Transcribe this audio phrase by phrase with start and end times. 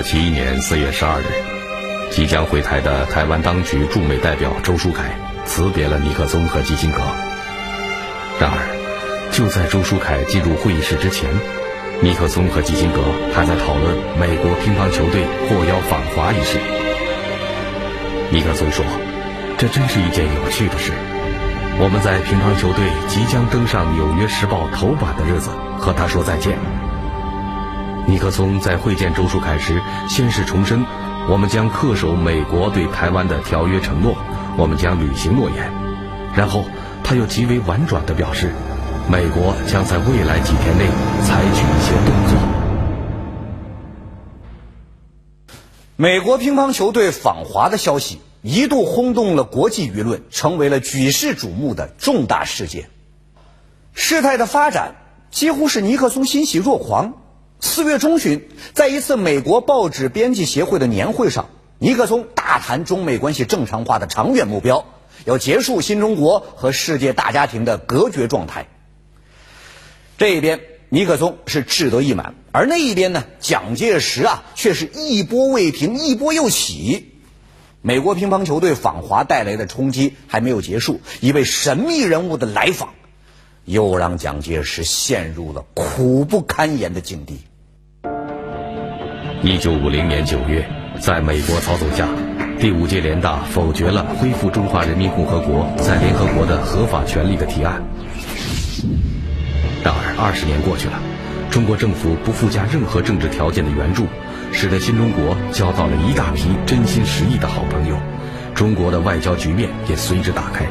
[0.00, 1.26] 一九七一年四月十二日，
[2.10, 5.14] 即将回台的台湾当局驻美代表周书凯
[5.44, 7.00] 辞别了尼克松和基辛格。
[8.40, 8.56] 然而，
[9.30, 11.28] 就在周书凯进入会议室之前，
[12.00, 13.02] 尼克松和基辛格
[13.34, 16.56] 还在讨论美国乒乓球队获邀访华一事。
[18.30, 18.82] 尼克松说
[19.60, 20.92] ：“这真是一件有趣的事。
[21.78, 26.56] 我们在乒乓球队即将登上《纽约时报》头版的日子和他说再见。”
[28.10, 30.84] 尼克松在会见周书凯时，先是重申
[31.30, 34.16] ：“我们将恪守美国对台湾的条约承诺，
[34.58, 35.70] 我们将履行诺言。”
[36.34, 36.64] 然后
[37.04, 38.50] 他又极为婉转地表示
[39.08, 40.86] ：“美国将在未来几天内
[41.22, 42.36] 采取一些动作。”
[45.94, 52.90] 美国乒乓球队访华的消息一度轰动了国际舆论，成为了举世瞩目的重大事件。
[53.94, 54.96] 事态的发展
[55.30, 57.14] 几乎是尼克松欣喜若狂。
[57.60, 64.86] 四月中旬，在一次美国报纸编辑协会的年会上，尼克松大谈中美关系正常化的长远目标，
[65.24, 68.66] 要结束新中国和世界大家庭的隔绝状态。
[70.16, 77.12] 这一边，尼克松是志得意满，而那一边呢，蒋介石啊，却是一波未平，一波又起。
[77.82, 82.90] 美国乒乓球队访华带来的冲击还没有结束，一位神秘人物的来访，
[83.64, 87.38] 又让蒋介石陷入了苦不堪言的境地。
[89.42, 92.06] 一九五零年九月，在美国操纵下，
[92.58, 97.82] 第五届联大否决了恢复中华人民共和国在联合国的合法权利的提案。
[99.82, 101.00] 然而，二十年过去了，
[101.50, 104.04] 中国政府不附加任何政治条件的援助，
[104.52, 107.96] 使得新中国交到了一大批真心实意的好朋友，
[108.54, 110.66] 中国的外交局面也随之打开。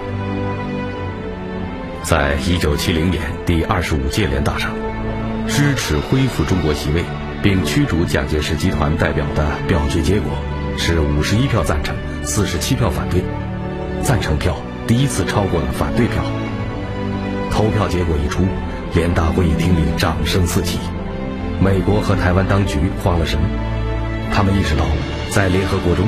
[2.03, 4.69] 在一九七零年第二十五届联大上，
[5.47, 7.03] 支持恢复中国席位。
[7.41, 10.31] 并驱逐蒋介石集团代表的表决结果
[10.77, 13.23] 是五十一票赞成，四十七票反对，
[14.03, 16.23] 赞成票第一次超过了反对票。
[17.49, 18.45] 投票结果一出，
[18.93, 20.79] 联大会议厅里掌声四起，
[21.61, 23.39] 美国和台湾当局慌了神，
[24.33, 24.85] 他们意识到，
[25.29, 26.07] 在联合国中，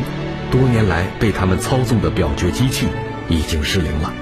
[0.52, 2.88] 多年来被他们操纵的表决机器
[3.30, 4.14] 已经失灵了。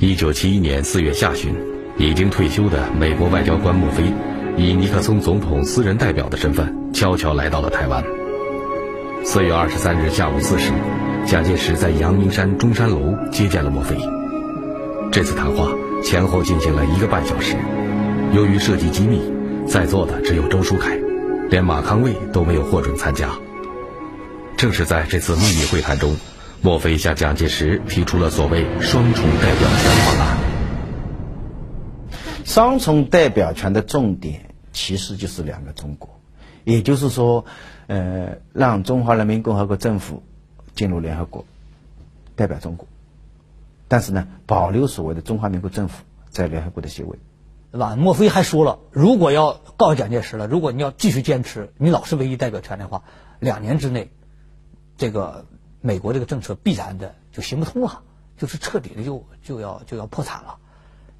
[0.00, 1.54] 一九七一年四月下旬，
[1.98, 4.04] 已经退休的美国外交官莫菲。
[4.56, 8.04] 以尼克松总统私人代表的身份，悄悄来到了台湾。
[9.24, 10.70] 四月二十三日下午四时，
[11.26, 13.96] 蒋介石在阳明山中山楼接见了莫菲。
[15.10, 15.72] 这次谈话
[16.04, 17.56] 前后进行了一个半小时。
[18.32, 19.20] 由于涉及机密，
[19.66, 20.96] 在座的只有周书凯，
[21.50, 23.30] 连马康卫都没有获准参加。
[24.56, 26.16] 正是在这次秘密会谈中，
[26.62, 30.36] 莫菲向蒋介石提出了所谓“双重代表权”方案。
[32.44, 34.43] 双重代表权的重点
[34.74, 36.20] 其实就是两个中国，
[36.64, 37.46] 也就是说，
[37.86, 40.22] 呃，让中华人民共和国政府
[40.74, 41.46] 进入联合国，
[42.34, 42.86] 代表中国，
[43.88, 47.16] 但是呢，保留所谓的中华民国政府在联合国的席位，
[47.70, 47.94] 对吧？
[47.96, 53.04] 莫非还说了，如果要告蒋介石了，如果你要继续坚持你老是唯一代表权的话，
[53.38, 54.10] 两年之内，
[54.98, 55.46] 这个
[55.80, 58.02] 美国这个政策必然的就行不通了，
[58.36, 60.56] 就是彻底的就就要就要破产了。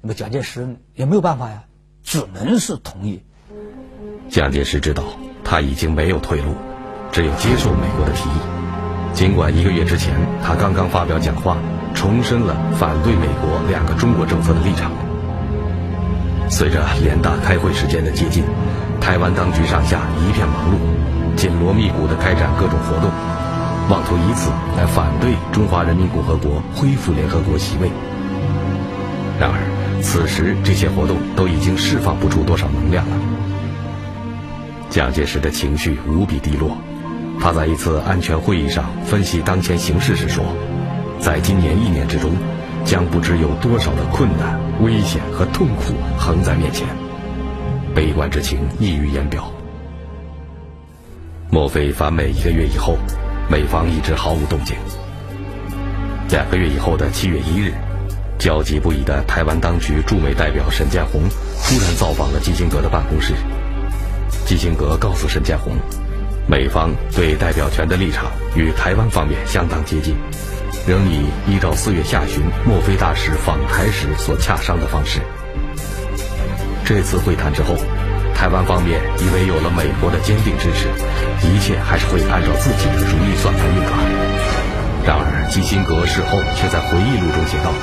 [0.01, 1.63] 那么蒋介石也没有办法呀，
[2.03, 3.23] 只能是同意。
[4.29, 5.03] 蒋介石知道
[5.43, 6.55] 他已经没有退路，
[7.11, 8.33] 只有接受美国的提议。
[9.13, 11.57] 尽管一个月之前他刚刚发表讲话，
[11.93, 14.91] 重申了反对美国两个中国政策的立场。
[16.49, 18.43] 随着联大开会时间的接近，
[18.99, 23.11] 台湾当局上下一片忙碌，紧锣密鼓地开展各种活动，
[23.89, 27.89] 妄图以此来反对中华人民共和国恢复联合国席位。
[29.39, 29.57] 然而。
[30.01, 33.17] 此时，这些活动都已经释放不出多少能量了。
[34.95, 36.77] 蒋介石的情绪无比低落，
[37.37, 40.41] 他在一次安全会议上分析当前形势时说
[41.19, 42.31] ：“在今年一年之中，
[42.85, 46.87] 将不知有多少的困难、危险和痛苦横在面前，
[47.93, 49.51] 悲观之情溢于言表。”
[51.51, 52.97] 莫非反美一个月以后，
[53.51, 54.77] 美方一直毫无动静。
[56.29, 57.73] 两个月以后的七月一日。
[58.39, 61.21] 焦急不已的台湾当局驻美代表沈建宏
[61.63, 63.33] 突然造访了基辛格的办公室。
[64.45, 65.73] 基辛格告诉沈建宏，
[66.47, 68.25] 美方对代表权的立场
[68.55, 70.15] 与台湾方面相当接近，
[70.87, 75.19] 仍以依照四月下旬墨菲大使访台时所洽商的方式。
[76.85, 77.75] 这次会谈之后，
[78.35, 80.87] 台湾方面以为有了美国的坚定支持，
[81.47, 83.97] 一切还是会按照自己的如意算盘运转。
[85.05, 87.73] 然而，基辛格事后却在回忆录中写道。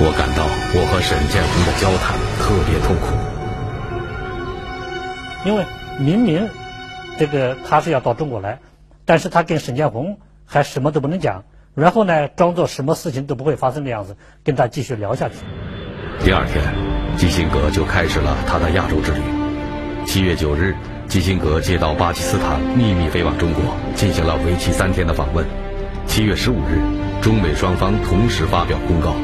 [0.00, 0.42] 我感到
[0.74, 3.14] 我和沈建宏的交谈特别痛苦，
[5.48, 5.64] 因为
[5.98, 6.48] 明明
[7.18, 8.58] 这个他是要到中国来，
[9.04, 11.44] 但是他跟沈建宏还什么都不能讲，
[11.74, 15.34] 然后呢，装作什么事情都不会发生的样子，跟他继续聊下去。
[16.20, 16.62] 第二天，
[17.16, 19.20] 基辛格就开始了他的亚洲之旅。
[20.06, 20.74] 七月九日，
[21.06, 23.62] 基辛格接到巴基斯坦秘密飞往中国，
[23.94, 25.46] 进行了为期三天的访问。
[26.06, 26.80] 七月十五日，
[27.22, 29.14] 中美双方同时发表公告。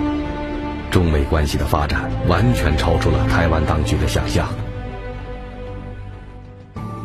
[0.91, 4.49] 中美关系的发展完全超出了台湾当局的想象。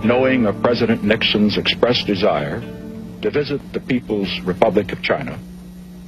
[0.05, 2.61] Knowing of President Nixon's expressed desire
[3.21, 5.39] to visit the People's Republic of China,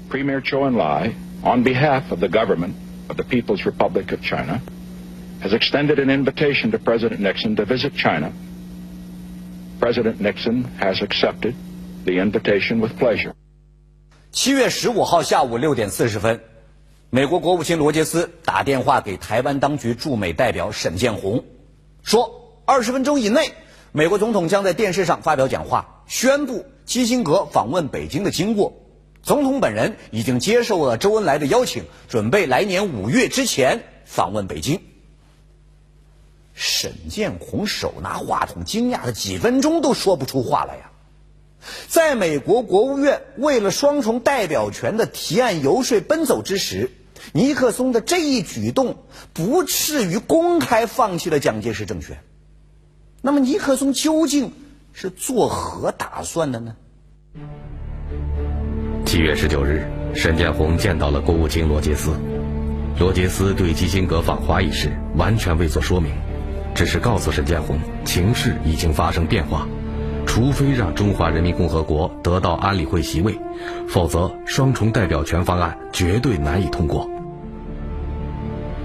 [0.08, 2.74] Premier Chou Enlai, on behalf of the government
[3.10, 4.62] of the People's Republic of China,
[5.40, 8.32] has extended an invitation to President Nixon to visit China.
[9.78, 11.54] President Nixon has accepted
[12.04, 13.34] the invitation with pleasure.
[14.30, 16.40] 七月十五号下午六点四十分，
[17.10, 21.44] 美国国务卿罗杰斯打电话给台湾当局驻美代表沈建宏，
[22.02, 23.52] 说二十分钟以内，
[23.97, 28.73] 美国总统将在电视上发表讲话，宣布基辛格访问北京的经过。
[29.23, 34.81] 总统本人已经接受了周恩来的邀请，准备来年五月之前访问北京。
[36.53, 40.91] 沈建宏手拿话筒，惊讶的几分钟都说不出话来呀。
[41.87, 46.91] 在美国国务院为了双重代表权的提案游说奔走之时，
[47.33, 48.97] 尼克松的这一举动
[49.33, 52.21] 不至于公开放弃了蒋介石政权。
[53.21, 54.51] 那么尼克松究竟
[54.93, 56.75] 是作何打算的呢？
[59.05, 62.11] 七月十九日，沈建宏见到了国务卿罗杰斯。
[62.99, 66.11] 罗杰斯对基辛格访华一事完全未作说明，
[66.75, 69.67] 只是告诉沈建宏，情势已经发生变化。
[70.25, 73.39] 除非让中华人民共和国得到安理会席位，
[73.87, 77.09] 否则双重代表权方案绝对难以通过。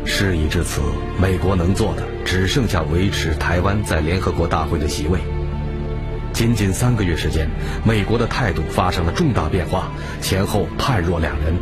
[0.04, 0.80] 事已至此，
[1.20, 5.18] 美国能做的只剩下维持台湾在联合国大会的席位。
[6.32, 7.48] 仅仅三个月时间，
[7.84, 9.90] 美国的态度发生了重大变化，
[10.20, 11.54] 前后判若两人。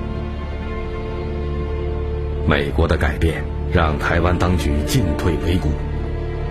[2.46, 5.70] 美国的改变让台湾当局进退维谷。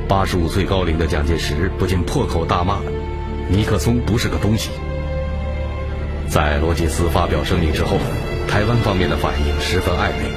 [0.08, 2.80] 八十五岁高龄的蒋介石不禁破口大骂。
[3.50, 4.70] 尼克松不是个东西。
[6.28, 7.98] 在罗杰斯发表声明之后，
[8.48, 10.32] 台湾方面的反应十分暧昧，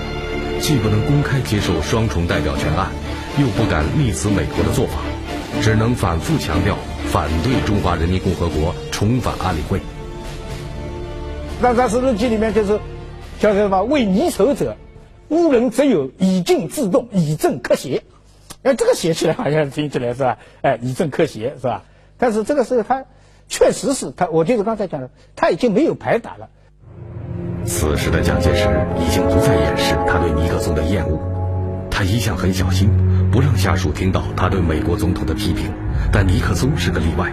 [0.62, 2.88] 既不能公开接受双重代表权案，
[3.36, 5.00] 又不敢力辞美国的做法，
[5.60, 6.78] 只能反复强调
[7.08, 9.80] 反对中华人民共和国重返安理会。
[11.60, 12.78] 那在日记里面就是
[13.40, 13.82] 叫什么？
[13.82, 14.76] 为尼仇者，
[15.28, 18.04] 吾人则有以静制动，以正克邪。
[18.62, 20.38] 哎，这个写起来好像听起来是吧？
[20.60, 21.82] 哎，以正克邪是吧？
[22.18, 23.04] 但是这个是他，
[23.48, 26.50] 确实是他，我就是刚才讲的，他已经没有牌打了。
[27.72, 28.68] 此时的蒋介石
[29.00, 31.18] 已经不再掩饰他对尼克松的厌恶，
[31.90, 32.90] 他一向很小心，
[33.30, 35.72] 不让下属听到他对美国总统的批评，
[36.12, 37.32] 但尼克松是个例外。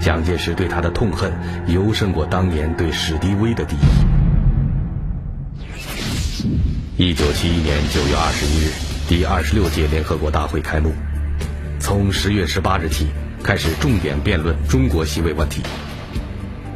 [0.00, 1.32] 蒋介石对他的痛恨，
[1.68, 3.78] 尤胜过当年对史迪威的敌意。
[6.96, 8.72] 一九七一年九月二十一日，
[9.08, 10.92] 第二十六届联合国大会开幕，
[11.78, 13.06] 从十月十八日起。
[13.42, 15.62] 开始重点辩论中国席位问题。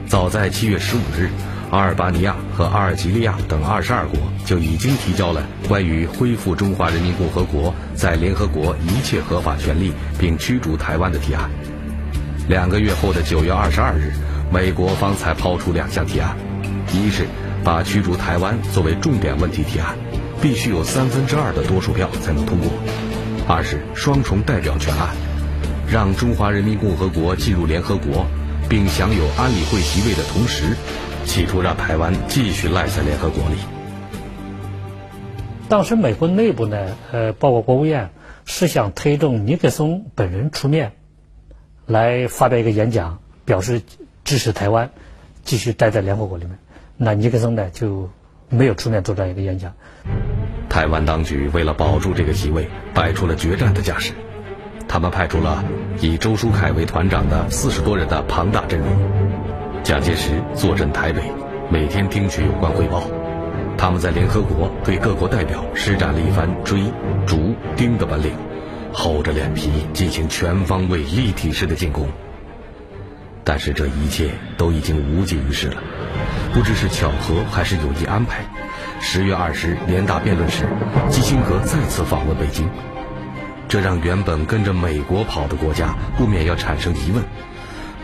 [0.06, 1.28] 早在七月十五日，
[1.71, 11.50] 阿尔巴尼亚和阿尔及利亚等二十二国就已经提交了关于恢复中华人民共和国在联合国一切合法权利并驱逐台湾的提案。
[12.49, 14.12] 两个月后的九月二十二日，
[14.52, 16.37] 美国方才抛出两项提案：
[16.92, 17.26] 一是
[17.64, 19.97] 把驱逐台湾作为重点问题提案，
[20.42, 22.68] 必须有三分之二的多数票才能通过；
[23.49, 25.09] 二是双重代表权案。
[25.90, 28.26] 让中华人民共和国进入联合国，
[28.68, 30.76] 并享有安理会席位的同时，
[31.24, 33.56] 企图让台湾继续赖在联合国里。
[35.68, 38.10] 当时美国内部呢，呃，包括国务院
[38.44, 40.92] 是想推动尼克松本人出面，
[41.86, 43.82] 来发表一个演讲，表示
[44.24, 44.90] 支持台湾
[45.42, 46.58] 继续待在联合国里面。
[46.96, 48.10] 那尼克松呢就
[48.50, 49.72] 没有出面做这样一个演讲。
[50.68, 54.12] 台湾当局为了保住这个席位，摆出了决战的架势。
[54.86, 55.64] 他们派出了
[56.00, 59.43] 以周书凯为团长的四十多人的庞大阵容。
[59.84, 61.20] 蒋介石坐镇台北，
[61.70, 63.02] 每天听取有关汇报。
[63.76, 66.84] 他们在联合国对各国代表施展了一番追、
[67.26, 68.32] 逐、盯的本领，
[68.94, 72.08] 厚着脸皮进行全方位、立体式的进攻。
[73.44, 75.76] 但是这一切都已经无济于事了。
[76.54, 78.42] 不知是巧合还是有意安排，
[79.02, 80.64] 十月二十日联大辩论时，
[81.10, 82.66] 基辛格再次访问北京。
[83.68, 87.22] 这让原本跟着美国跑的国家不免要产生疑问：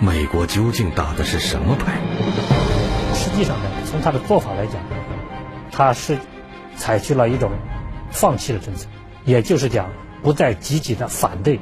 [0.03, 2.01] 美国究竟打的是什么牌？
[3.13, 4.83] 实际上呢，从他的做法来讲，
[5.71, 6.17] 他是
[6.75, 7.51] 采取了一种
[8.11, 8.89] 放弃的政策，
[9.27, 9.91] 也就是讲
[10.23, 11.61] 不再积极的反对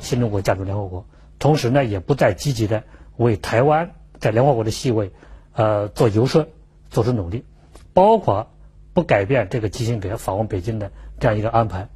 [0.00, 1.06] 新中国加入联合国，
[1.38, 2.84] 同时呢，也不再积极的
[3.18, 5.12] 为台湾在联合国的席位，
[5.52, 6.46] 呃，做游说，
[6.88, 7.44] 做出努力，
[7.92, 8.50] 包括
[8.94, 10.90] 不改变这个基辛格访问北京的
[11.20, 11.90] 这样一个安排。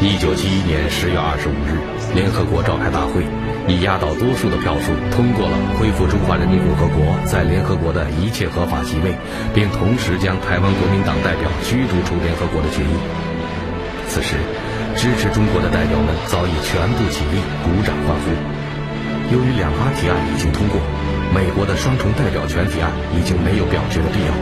[0.00, 1.74] 一九七一年十月二十五日，
[2.14, 3.26] 联合国召开大会，
[3.66, 9.18] 以压倒多数的票数通过了恢复中华人民共和国在联合国的一切合法席位，
[9.50, 12.94] 并同时将台湾国民党代表驱逐出联合国的决议。
[14.06, 14.38] 此时，
[14.94, 18.30] 支持中国的代表们早已全部起立，鼓掌欢呼。
[19.34, 20.78] 由于两巴提案已经通过，
[21.34, 24.32] 美国的双重代表权提案已经没有表决的必要，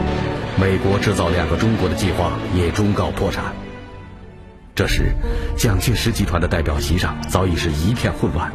[0.61, 3.66] 美国制造两个中国的计划也终告破产。
[4.77, 5.11] 这时，
[5.55, 8.53] 蒋介石集团的代表席上早已是一片混乱。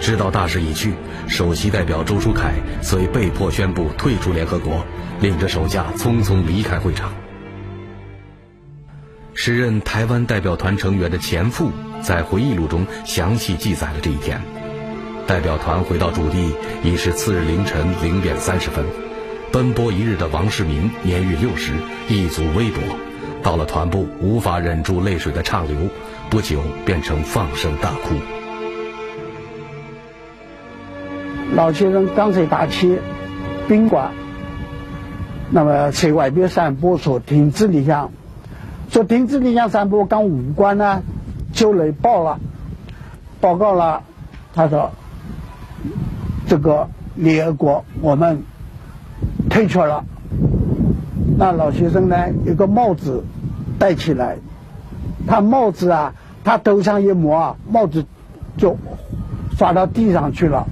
[0.00, 0.94] 知道大势已去，
[1.28, 4.82] 首席代表周书凯遂被迫宣布退出联合国，
[5.20, 7.12] 领着手下匆匆离开会场。
[9.34, 14.40] 时任台湾代表团成员的钱复在回忆录中详细记载了这一天。
[15.26, 18.86] 代表团回到驻地已是次日凌晨零点三十分，
[19.52, 21.74] 奔波一日的王世民年逾六十，
[22.08, 22.78] 一足微跛。
[23.42, 25.76] 到了团部，无法忍住泪水的畅流，
[26.30, 28.14] 不久变成放声大哭。
[31.54, 32.98] 老先生刚才打起
[33.68, 34.12] 宾馆，
[35.50, 38.10] 那么在外边散步，说停止理想，
[38.88, 41.02] 说停止理想散步，刚五官呢
[41.52, 42.38] 就来报了，
[43.40, 44.02] 报告了，
[44.54, 44.92] 他说
[46.46, 48.44] 这个联合国我们
[49.50, 50.04] 退出了。
[51.42, 52.28] 那老先生呢？
[52.46, 53.24] 一个帽子
[53.76, 54.36] 戴起来，
[55.26, 58.06] 他帽子啊，他头上一抹啊，帽子
[58.56, 58.76] 就
[59.58, 60.68] 刷到地上去了。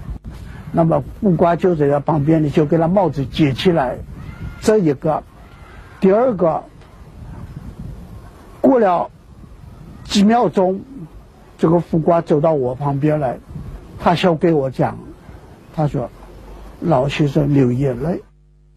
[0.71, 3.97] 那么副官就在他旁边呢，就给他帽子解起来。
[4.61, 5.25] 这一个，
[5.99, 6.63] 第二个，
[8.61, 9.11] 过了
[10.05, 10.83] 几秒钟，
[11.59, 13.41] 这个副官走到我旁边来，
[13.99, 14.97] 他想给我讲，
[15.75, 16.09] 他说
[16.79, 18.23] ：“老先生流眼泪。”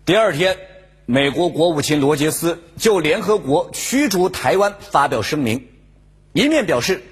[0.06, 0.58] 第二天。
[1.06, 5.68] 美国国务卿罗杰斯就联合国驱逐台湾发表声明，
[6.32, 7.04] 一面表示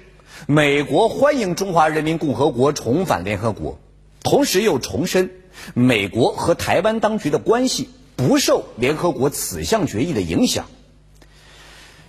[0.46, 3.78] 美国欢迎中华人民共和国重返联合国，
[4.22, 5.30] 同时又重申
[5.74, 10.64] 美国和台湾当局的关系不受联合国此项决议的影响。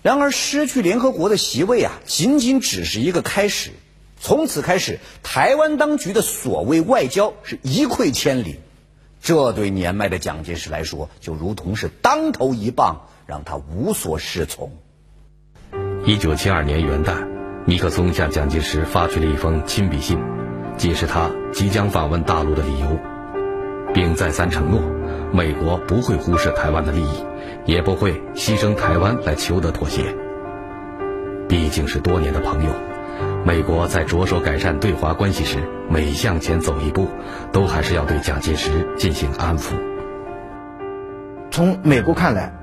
[0.02, 3.72] 然而，失去联合国的席位啊，仅仅只是一个开始。
[4.22, 8.56] 从此开始，台湾当局的所谓外交是一溃千里。
[9.24, 14.74] 这对年迈的蒋介石来说，就如同是当头一棒，让他无所适从。
[16.06, 17.25] 一九七二年元旦，
[17.65, 20.20] 尼克松向蒋介石发去了一封亲笔信，
[20.75, 23.00] 揭示他即将访问大陆的理由，
[23.94, 24.82] 并再三承诺，
[25.32, 27.25] 美国不会忽视台湾的利益，
[27.65, 30.13] 也不会牺牲台湾来求得妥协。
[31.48, 32.92] 毕竟是多年的朋友。
[33.45, 37.09] 美国在着手改善对华关系时，每向前走一步，
[37.51, 39.73] 都还是要对蒋介石进行安抚。
[41.51, 42.53] 从美国看来，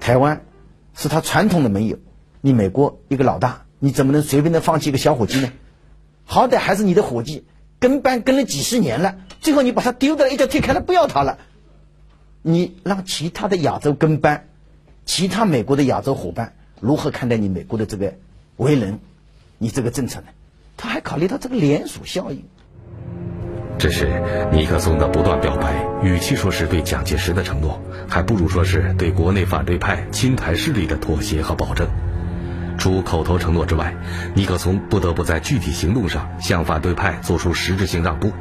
[0.00, 0.44] 台湾
[0.92, 1.98] 是他传统的盟友，
[2.40, 5.52] 你美国一个老大，你怎么能随便的放弃一个小伙计呢？
[6.24, 7.44] 好歹还是你的伙计，
[7.78, 11.38] 跟班跟了几十年了，最后你把他丢掉，一脚踢开了，不要他了，
[12.42, 14.48] 你让其他的亚洲跟班，
[15.04, 18.14] 其他美国的亚洲伙伴如何看待你美国的这个
[18.56, 18.98] 为人？
[19.58, 20.26] 你这个政策呢，
[20.76, 22.44] 他还考虑到这个连锁效应。
[23.78, 24.22] 只是
[24.52, 31.86] 尼克松的不断表白，与其说是对蒋介石的承诺，还不如说是对国内反对派亲台势力的妥协和保证。
[32.78, 33.94] 除口头承诺之外，
[34.34, 38.32] 尼克松不得不在具体行动上向反对派做出实质性让步。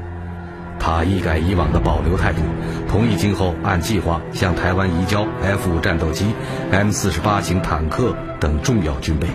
[0.77, 2.41] 他一改以往的保留态度，
[2.87, 6.33] 同意今后按计划向台湾移交 F 五战斗机、
[6.71, 9.27] M 四十八型坦克等重要军备。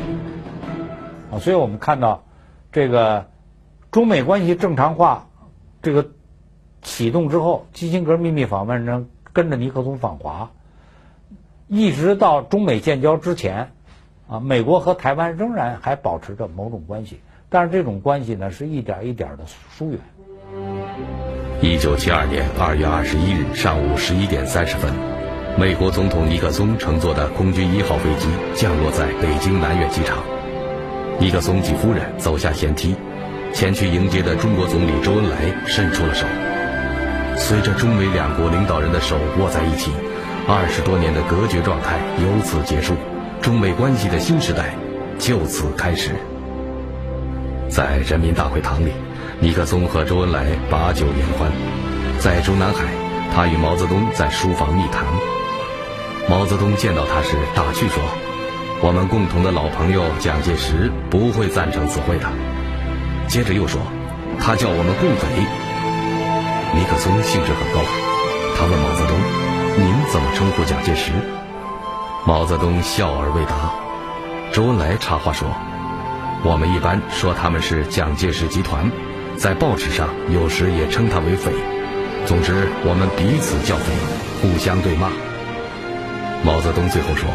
[1.40, 2.24] 所以我们看到，
[2.70, 3.26] 这个
[3.90, 5.26] 中美关系正常化
[5.82, 6.06] 这个
[6.82, 10.50] 启动之后，基辛格秘密访问呢，跟着尼克松访华，
[11.66, 13.72] 一直到中美建交之前，
[14.28, 19.98] 啊，美国和台湾仍然还保持着某种关系，但是这种关系呢，是一点一点的疏远。
[21.62, 24.92] 一九七二年二月二十一日上午十一点三十分，
[25.58, 30.39] 美国总统尼克松乘坐的空军一号飞机降落在北京南苑机场。
[31.20, 32.96] 尼克松及夫人走下舷梯，
[33.52, 35.36] 前去迎接的中国总理周恩来
[35.66, 36.24] 伸出了手。
[37.36, 39.92] 随着中美两国领导人的手握在一起，
[40.48, 42.94] 二十多年的隔绝状态由此结束，
[43.42, 44.74] 中美关系的新时代
[45.18, 46.12] 就此开始。
[47.68, 48.90] 在人民大会堂里，
[49.40, 51.52] 尼克松和周恩来把酒言欢。
[52.18, 52.84] 在中南海，
[53.34, 55.04] 他与毛泽东在书房密谈。
[56.30, 58.02] 毛泽东见到他时打趣说
[58.82, 62.26] ：“我们共同的老朋友蒋介石不会赞成此会的。
[63.28, 63.78] 接着又说，
[64.40, 65.28] 他叫我们共匪。
[66.72, 67.84] 尼克松兴致很高，
[68.56, 69.16] 他问毛泽东
[69.76, 71.12] ：“您怎么称呼蒋介石？”
[72.24, 73.70] 毛泽东笑而未答。
[74.50, 75.46] 周恩来插话说
[76.42, 78.90] ：“我们一般说他们是蒋介石集团，
[79.36, 81.52] 在报纸上有时也称他为匪。
[82.24, 83.92] 总之，我们彼此叫匪，
[84.40, 85.10] 互相对骂。”
[86.42, 87.28] 毛泽东最后说：“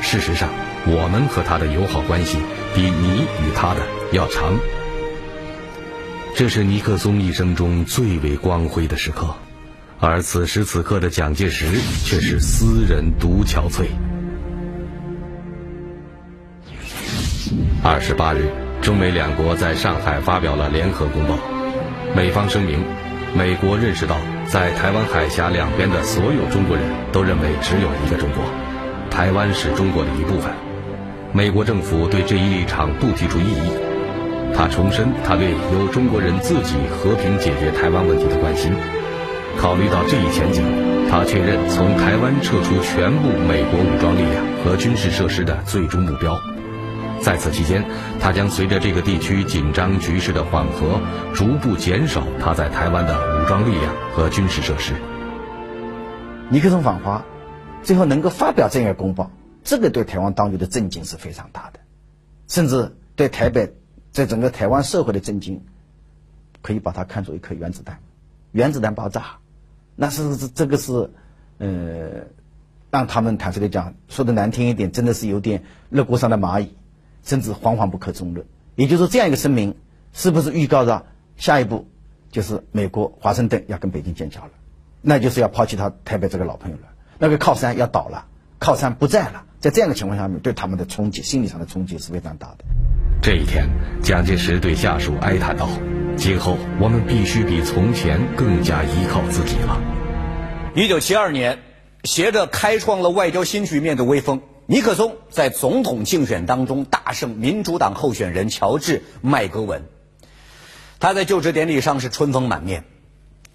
[0.00, 0.48] 事实上，
[0.86, 2.38] 我们和他的友好关系
[2.74, 3.80] 比你与他的
[4.12, 4.58] 要长。”
[6.36, 9.34] 这是尼克松一生中最为光辉的时刻，
[9.98, 11.66] 而此时此刻的蒋介石
[12.04, 13.86] 却是斯人独憔悴。
[17.82, 18.50] 二十八日，
[18.82, 21.38] 中美两国在上海发表了联合公报，
[22.14, 22.84] 美方声明，
[23.34, 24.16] 美国认识到
[24.46, 28.44] 在台湾海峡两边的所有中国人都认为只有一个中国，
[29.08, 30.52] 台湾是中国的一部分，
[31.36, 33.70] 美国政府对这一立场不提出异议。
[34.54, 38.72] 他重申他对由中国人自己和平解决台湾问题的关心。
[39.58, 40.64] 考虑到这一前景，
[41.10, 46.40] 他确认从台湾撤出全部美国武装力量和军事设施的最终目标。
[47.20, 47.84] 在此期间，
[48.18, 50.98] 他将随着这个地区紧张局势的缓和，
[51.34, 54.94] 逐步减少他在台湾的武装力量和军事设施。
[56.48, 57.26] 尼克松访华，
[57.82, 59.30] 最后能够发表这样一个公报，
[59.66, 61.80] 这个对台湾当局的震惊是非常大的，
[62.48, 63.74] 甚至对台北。
[64.12, 65.62] 在整个台湾社会的震惊，
[66.62, 67.98] 可以把它看作一颗原子弹，
[68.50, 69.40] 原子弹爆炸，
[69.94, 71.10] 那是这这个是，
[71.58, 72.24] 呃，
[72.90, 76.74] 让他们坦率的讲，说的难听一点，真的是有点热锅上的蚂蚁，
[77.24, 78.46] 甚至惶惶不可终日。
[78.74, 79.76] 也就是这样一个声明，
[80.14, 81.04] 是不是预告着
[81.36, 81.86] 下一步
[82.30, 84.50] 就是美国华盛顿要跟北京建交了？
[85.02, 86.84] 那就是要抛弃他台北这个老朋友了，
[87.18, 88.24] 那个靠山要倒了，
[88.58, 89.44] 靠山不在了。
[89.66, 92.58] 在这样的情况下面，对他们的冲击，心理上的冲击是非常大的。
[93.20, 93.68] 这一天，
[94.00, 95.68] 蒋介石对下属哀叹道
[96.16, 99.82] ：“今后我们必须比从前更加依靠自己了。”
[100.76, 101.58] 一九七二年，
[102.04, 109.82] 携着开创了外交新局面的威风，尼克松在总统竞选当中大胜民主党候选人乔治·麦格文。
[111.00, 112.84] 他在就职典礼上是春风满面。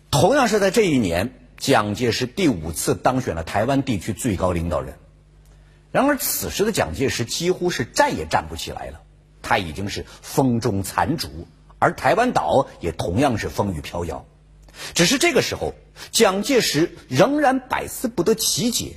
[0.09, 4.95] 同样是在这一年，蒋介石第五次当选了台湾地区最高领导人。
[5.91, 9.01] 然而，此时的蒋介石几乎是站也站不起来了。
[9.41, 11.47] 他已经是风中残烛，
[11.79, 14.25] 而台湾岛也同样是风雨飘摇。
[14.93, 15.73] 只是这个时候，
[16.11, 18.95] 蒋介石仍然百思不得其解：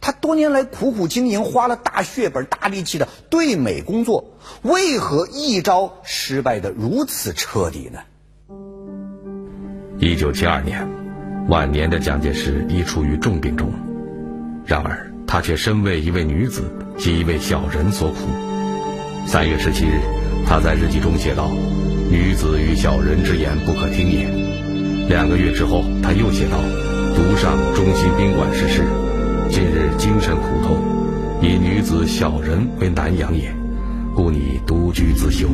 [0.00, 7.98] 他多年来苦苦经营、花了大血本、大力气的对美工作，为何一招失败的如此彻底呢？
[9.98, 10.88] 一九七二年，
[11.48, 13.70] 晚年的蒋介石已处于重病中，
[14.64, 16.60] 然而他却身为一位女子
[16.98, 18.18] 及一位小人所苦。
[19.26, 19.98] 三月十七日，
[20.46, 21.50] 他在日记中写道
[22.12, 24.28] ：“女子与小人之言不可听也。”
[25.08, 26.58] 两个月之后，他又写道
[27.16, 28.84] ：“独上中心宾馆事事，
[29.48, 30.76] 近日精神苦痛，
[31.40, 33.50] 以女子小人为难养也，
[34.14, 35.48] 故拟独居自修。”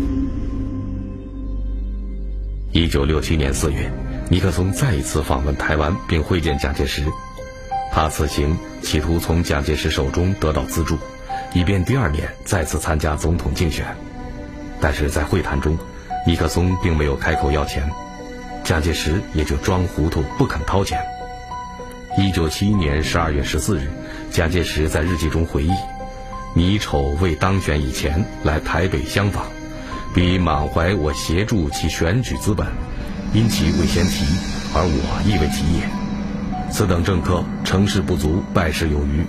[2.74, 3.88] 一九六七年四月，
[4.28, 7.04] 尼克松再一次访问台湾，并会见蒋介石。
[7.98, 10.96] 他此行企图从蒋介石手中得到资助。
[11.52, 13.84] 以便第二年再次参加总统竞选，
[14.80, 15.76] 但是在会谈中，
[16.24, 17.90] 尼克松并没有开口要钱，
[18.62, 21.00] 蒋介石也就装糊涂不肯掏钱。
[22.16, 23.90] 一九七一年十二月十四日，
[24.30, 25.72] 蒋介石在日记中回忆
[26.54, 29.46] ：“你丑未当选以前来台北相访，
[30.14, 32.64] 彼满怀我协助其选举资本，
[33.34, 34.24] 因其未先提，
[34.72, 35.97] 而我亦未提也。
[36.70, 39.24] 此等政客成事不足，败事有余。”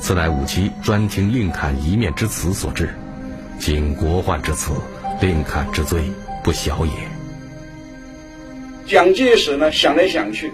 [0.00, 2.94] 此乃吾妻专听令侃一面之词所致，
[3.58, 4.72] 仅国患之词，
[5.20, 6.10] 令侃之罪
[6.42, 6.92] 不小也。
[8.86, 10.52] 蒋介石呢想来想去，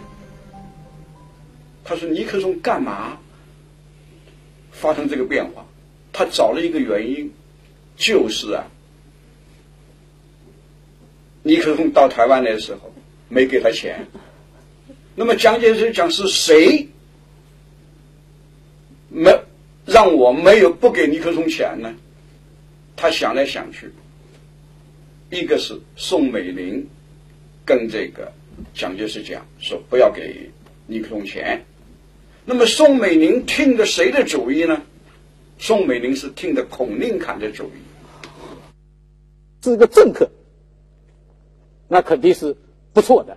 [1.83, 3.19] 他说尼克松干嘛
[4.71, 5.64] 发生这个变化？
[6.12, 7.33] 他找了一个原因，
[7.97, 8.66] 就是啊，
[11.43, 12.93] 尼克松到台湾来的时候
[13.29, 14.07] 没给他钱。
[15.21, 16.89] 那么蒋介石讲是谁？
[19.11, 19.39] 没
[19.85, 21.95] 让我没有不给尼克松钱呢？
[22.97, 23.93] 他想来想去，
[25.29, 26.89] 一个是宋美龄
[27.67, 28.33] 跟这个
[28.73, 30.51] 蒋介石讲说不要给
[30.87, 31.67] 尼克松钱。
[32.47, 34.81] 那么宋美龄听的谁的主意呢？
[35.59, 38.73] 宋美龄是听的孔令侃的主意，
[39.63, 40.31] 是一个政客，
[41.89, 42.57] 那肯定是
[42.95, 43.37] 不错的。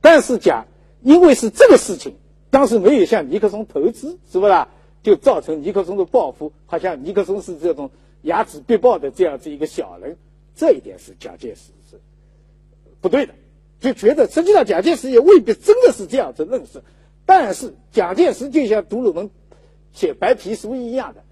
[0.00, 0.64] 但是讲，
[1.06, 2.16] 因为是这个事情，
[2.50, 4.66] 当时没有向尼克松投资，是不是？
[5.04, 7.92] 就造成尼克松的报复，好像尼克松是这种
[8.24, 10.16] 睚眦必报的这样子一个小人，
[10.56, 12.00] 这一点是蒋介石是
[13.00, 13.34] 不对的，
[13.78, 16.82] 就觉得实际上蒋介石也未必真的是这样子认识，
[17.24, 19.30] 但是蒋介石就像杜鲁门
[19.92, 21.22] 写白皮书一样的，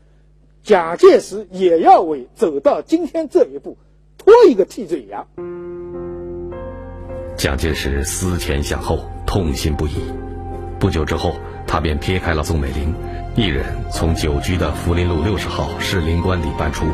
[0.63, 3.77] 蒋介石也要为走到今天这一步
[4.19, 5.27] 拖一个替罪羊。
[7.37, 9.97] 蒋介石思前想后，痛心不已。
[10.79, 11.35] 不久之后，
[11.67, 12.95] 他便撇开了宋美龄，
[13.35, 16.87] 一人从久居的福林路六十号士林官邸搬出，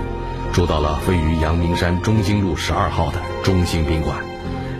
[0.52, 4.16] 住到了位于阳明山中兴路十二号的中兴宾馆，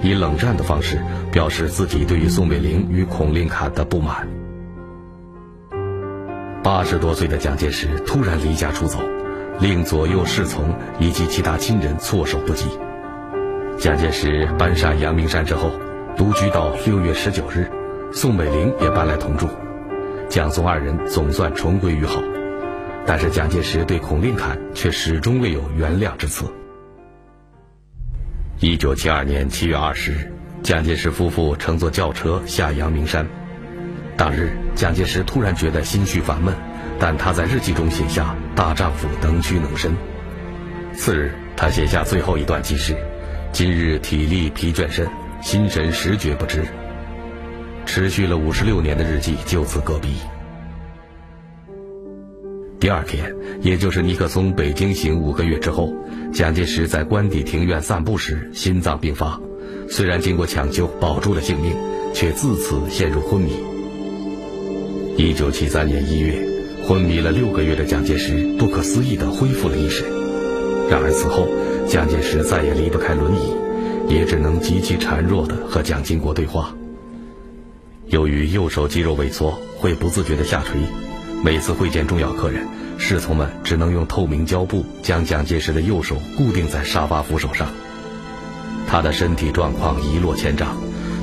[0.02, 4.26] 以冷战的方式表示自己对于宋美龄与孔令侃的不满。
[6.62, 8.98] 八十多岁的蒋介石突然离家出走，
[9.60, 12.66] 令左右侍从以及其他亲人措手不及。
[13.80, 15.72] 蒋介石搬上阳明山之后，
[16.14, 17.66] 独居到六月十九日，
[18.12, 19.48] 宋美龄也搬来同住，
[20.28, 22.22] 蒋宋二人总算重归于好。
[23.06, 26.44] 但是蒋介石对孔令侃却始终未有原谅之词。
[28.58, 33.26] 一九七二年七月二十日，蒋介石夫妇乘坐轿车下阳明山。
[34.14, 36.54] 当日，蒋介石突然觉得心绪烦闷，
[36.98, 39.90] 但他在日记中写下“大丈夫能屈能伸”。
[40.92, 42.94] 次日，他写下最后一段记事。
[43.52, 45.06] 今日体力疲倦甚，
[45.42, 46.64] 心神实觉不支。
[47.84, 50.14] 持续了五十六年的日记就此搁笔。
[52.78, 55.92] 第二天，也就是尼克松北京行五个月之后，
[56.32, 59.38] 蒋介石在官邸庭院散步时心脏病发，
[59.88, 61.76] 虽然经过抢救保住了性命，
[62.14, 63.52] 却自此陷入昏迷。
[65.16, 66.34] 一九七三年一月，
[66.86, 70.04] 昏迷了六个月的蒋介石不可思议地恢复了意识，
[70.90, 71.46] 然而此后。
[71.88, 73.52] 蒋介石再也离不开轮椅，
[74.08, 76.72] 也只能极其孱弱地和蒋经国对话。
[78.06, 80.80] 由于右手肌肉萎缩，会不自觉地下垂，
[81.42, 82.64] 每次会见重要客人，
[82.96, 87.66] 侍从们只能用透明胶布将蒋介石的右手固定在沙发扶手上。
[88.86, 90.76] 他的身体状况一落千丈，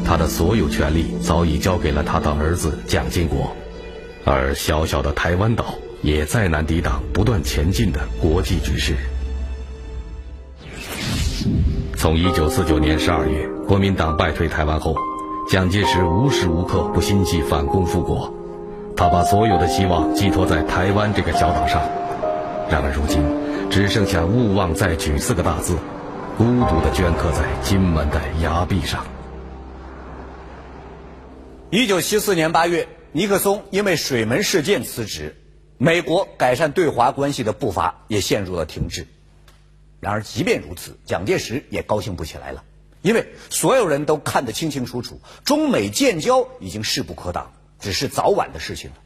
[0.03, 3.56] 他的所有权力早已交给了他的儿子蒋经国，
[4.25, 8.97] 而小小的台湾岛也再难抵挡不断前进的国际局势。
[11.98, 14.96] 从一九四九年十二月国民党败退台湾后，
[15.50, 18.32] 蒋介石无时无刻不心系反攻复国，
[18.96, 21.82] 他把所有的希望寄托在台湾这个小岛上。
[22.70, 23.24] 然而如今，
[23.72, 25.76] 只剩下“勿忘再举”四个大字，
[26.38, 29.04] 孤独地镌刻在金门的崖壁上。
[31.72, 35.36] 一九七四年八月，尼克松因为水门事件辞职，
[35.80, 39.08] 美国改善对华关系的步伐也陷入了停滞。
[40.00, 42.64] 然而，即便如此，蒋介石也高兴不起来了，
[43.02, 48.98] 因为所有人都看得清清楚楚，中美建交已经势不可挡，只是早晚的事情了。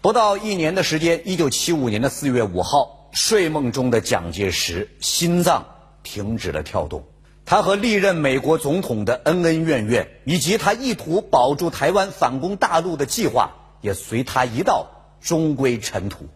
[0.00, 5.66] 不到一年的时间，一九七五年的四月五号，睡梦中的蒋介石心脏
[6.02, 7.04] 停止了跳动，
[7.46, 14.88] 他和历任美国总统的恩恩怨怨，以及他意图保住台湾反攻大陆的计划，也随他一道
[15.20, 16.28] 终归尘土。